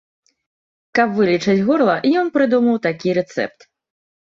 [0.99, 3.71] Каб вылечыць горла, ён прыдумаў такі рэцэпт.